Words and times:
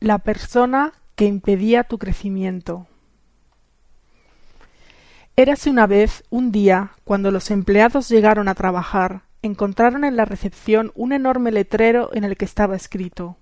La 0.00 0.18
persona 0.18 0.92
que 1.14 1.24
impedía 1.24 1.84
tu 1.84 1.98
crecimiento. 1.98 2.86
Érase 5.36 5.70
una 5.70 5.86
vez, 5.86 6.24
un 6.30 6.52
día, 6.52 6.92
cuando 7.04 7.30
los 7.30 7.50
empleados 7.50 8.08
llegaron 8.08 8.48
a 8.48 8.54
trabajar, 8.54 9.22
encontraron 9.42 10.04
en 10.04 10.16
la 10.16 10.24
recepción 10.24 10.92
un 10.94 11.12
enorme 11.12 11.50
letrero 11.50 12.10
en 12.12 12.24
el 12.24 12.36
que 12.36 12.44
estaba 12.44 12.76
escrito 12.76 13.36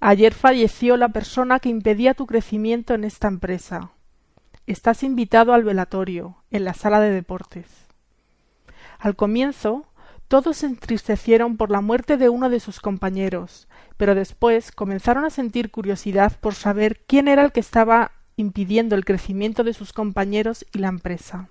Ayer 0.00 0.34
falleció 0.34 0.98
la 0.98 1.08
persona 1.08 1.60
que 1.60 1.70
impedía 1.70 2.12
tu 2.12 2.26
crecimiento 2.26 2.92
en 2.92 3.04
esta 3.04 3.26
empresa. 3.26 3.92
Estás 4.66 5.02
invitado 5.02 5.54
al 5.54 5.64
velatorio, 5.64 6.36
en 6.50 6.64
la 6.64 6.74
sala 6.74 7.00
de 7.00 7.10
deportes. 7.10 7.66
Al 8.98 9.16
comienzo, 9.16 9.86
todos 10.28 10.58
se 10.58 10.66
entristecieron 10.66 11.56
por 11.56 11.70
la 11.70 11.80
muerte 11.80 12.16
de 12.16 12.28
uno 12.28 12.48
de 12.48 12.60
sus 12.60 12.80
compañeros, 12.80 13.68
pero 13.96 14.14
después 14.14 14.72
comenzaron 14.72 15.24
a 15.24 15.30
sentir 15.30 15.70
curiosidad 15.70 16.38
por 16.40 16.54
saber 16.54 17.00
quién 17.06 17.28
era 17.28 17.44
el 17.44 17.52
que 17.52 17.60
estaba 17.60 18.12
impidiendo 18.36 18.96
el 18.96 19.04
crecimiento 19.04 19.64
de 19.64 19.74
sus 19.74 19.92
compañeros 19.92 20.64
y 20.72 20.78
la 20.78 20.88
empresa. 20.88 21.48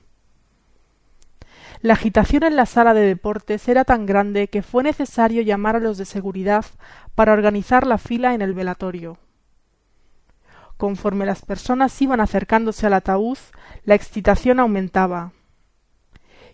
La 1.81 1.93
agitación 1.93 2.43
en 2.43 2.55
la 2.55 2.65
sala 2.65 2.93
de 2.93 3.01
deportes 3.01 3.67
era 3.67 3.83
tan 3.83 4.05
grande 4.05 4.47
que 4.47 4.61
fue 4.61 4.83
necesario 4.83 5.41
llamar 5.41 5.75
a 5.75 5.79
los 5.79 5.97
de 5.97 6.05
seguridad 6.05 6.65
para 7.15 7.33
organizar 7.33 7.85
la 7.85 7.97
fila 7.97 8.33
en 8.33 8.41
el 8.41 8.53
velatorio. 8.53 9.17
Conforme 10.77 11.25
las 11.25 11.43
personas 11.43 12.01
iban 12.01 12.19
acercándose 12.19 12.87
al 12.87 12.93
ataúd, 12.93 13.37
la 13.85 13.95
excitación 13.95 14.59
aumentaba. 14.59 15.31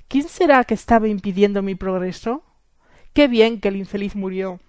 ¿Quién 0.10 0.28
será 0.28 0.64
que 0.64 0.74
estaba 0.74 1.08
impidiendo 1.08 1.62
mi 1.62 1.76
progreso? 1.76 2.42
Qué 3.14 3.28
bien 3.28 3.62
que 3.62 3.68
el 3.68 3.76
infeliz 3.76 4.16
murió. 4.16 4.60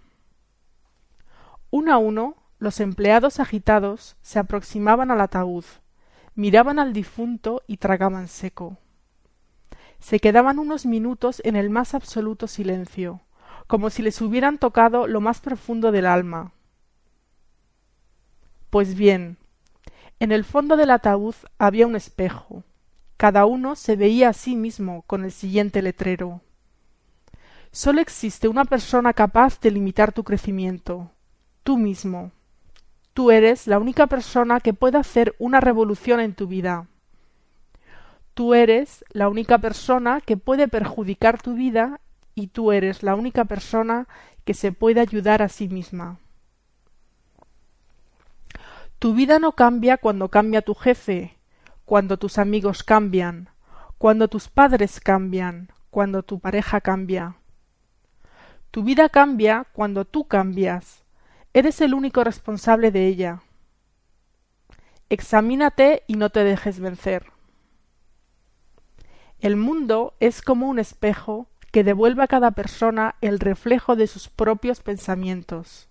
Uno 1.71 1.95
a 1.95 1.97
uno, 1.97 2.37
los 2.59 2.79
empleados 2.79 3.41
agitados 3.41 4.19
se 4.21 4.39
aproximaban 4.39 5.11
al 5.11 5.23
ataúd, 5.23 5.65
miraban 6.35 6.79
al 6.79 6.93
difunto 6.93 7.63
y 7.67 7.79
tragaban 7.79 8.29
seco. 8.29 8.77
Se 9.99 10.21
quedaban 10.21 10.59
unos 10.59 10.85
minutos 10.85 11.41
en 11.43 11.57
el 11.57 11.71
más 11.71 11.95
absoluto 11.95 12.47
silencio, 12.47 13.23
como 13.67 13.89
si 13.89 14.03
les 14.03 14.21
hubieran 14.21 14.59
tocado 14.59 15.07
lo 15.07 15.23
más 15.23 15.41
profundo 15.41 15.91
del 15.91 16.05
alma. 16.05 16.53
Pues 18.69 18.95
bien, 18.95 19.39
en 20.19 20.33
el 20.33 20.45
fondo 20.45 20.77
del 20.77 20.91
ataúd 20.91 21.35
había 21.57 21.87
un 21.87 21.97
espejo, 21.97 22.63
cada 23.21 23.45
uno 23.45 23.77
se 23.77 23.97
veía 23.97 24.31
a 24.31 24.33
sí 24.33 24.57
mismo 24.57 25.03
con 25.03 25.25
el 25.25 25.31
siguiente 25.31 25.83
letrero. 25.83 26.41
Sólo 27.71 28.01
existe 28.01 28.49
una 28.49 28.65
persona 28.65 29.13
capaz 29.13 29.61
de 29.61 29.71
limitar 29.71 30.11
tu 30.11 30.25
crecimiento, 30.25 31.11
tú 31.63 31.77
mismo. 31.77 32.33
Tú 33.13 33.31
eres 33.31 33.67
la 33.67 33.79
única 33.79 34.07
persona 34.07 34.59
que 34.61 34.73
puede 34.73 34.97
hacer 34.97 35.35
una 35.39 35.61
revolución 35.61 36.19
en 36.21 36.33
tu 36.33 36.47
vida. 36.47 36.87
Tú 38.33 38.55
eres 38.55 39.05
la 39.11 39.29
única 39.29 39.59
persona 39.59 40.23
que 40.23 40.39
puede 40.39 40.67
perjudicar 40.67 41.43
tu 41.43 41.53
vida 41.53 42.01
y 42.35 42.47
tú 42.47 42.73
eres 42.73 43.03
la 43.03 43.17
única 43.17 43.45
persona 43.45 44.09
que 44.47 44.55
se 44.55 44.73
puede 44.73 44.99
ayudar 44.99 45.43
a 45.43 45.51
sí 45.51 45.69
misma. 45.69 46.19
Tu 48.99 49.13
vida 49.13 49.39
no 49.39 49.53
cambia 49.53 49.99
cuando 49.99 50.31
cambia 50.31 50.63
tu 50.63 50.73
jefe, 50.73 51.37
cuando 51.91 52.19
tus 52.19 52.39
amigos 52.39 52.85
cambian, 52.85 53.49
cuando 53.99 54.29
tus 54.29 54.47
padres 54.47 55.01
cambian, 55.01 55.73
cuando 55.91 56.23
tu 56.23 56.39
pareja 56.39 56.81
cambia. 56.81 57.35
Tu 58.71 58.85
vida 58.85 59.09
cambia 59.09 59.67
cuando 59.73 60.05
tú 60.05 60.29
cambias. 60.29 61.03
Eres 61.53 61.81
el 61.81 61.95
único 61.95 62.23
responsable 62.23 62.93
de 62.93 63.09
ella. 63.09 63.43
Examínate 65.09 66.05
y 66.07 66.15
no 66.15 66.31
te 66.31 66.45
dejes 66.45 66.79
vencer. 66.79 67.33
El 69.41 69.57
mundo 69.57 70.15
es 70.21 70.43
como 70.43 70.69
un 70.69 70.79
espejo 70.79 71.49
que 71.73 71.83
devuelve 71.83 72.23
a 72.23 72.29
cada 72.29 72.53
persona 72.53 73.17
el 73.21 73.41
reflejo 73.41 73.97
de 73.97 74.07
sus 74.07 74.29
propios 74.29 74.81
pensamientos. 74.81 75.89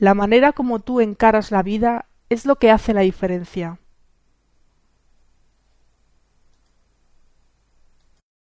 La 0.00 0.14
manera 0.14 0.50
como 0.50 0.80
tú 0.80 1.00
encaras 1.00 1.52
la 1.52 1.62
vida 1.62 2.06
es 2.28 2.44
lo 2.44 2.56
que 2.56 2.72
hace 2.72 2.92
la 2.92 3.02
diferencia. 3.02 3.78